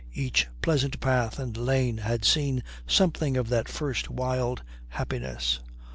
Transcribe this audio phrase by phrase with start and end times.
[0.15, 5.59] Each pleasant path and lane had seen something of that first wild happiness.